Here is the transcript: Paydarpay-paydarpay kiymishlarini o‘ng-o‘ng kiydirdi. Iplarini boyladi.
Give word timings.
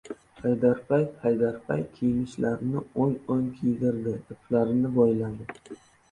Paydarpay-paydarpay 0.35 1.83
kiymishlarini 1.97 2.81
o‘ng-o‘ng 3.03 3.43
kiydirdi. 3.59 4.13
Iplarini 4.37 4.91
boyladi. 4.97 5.47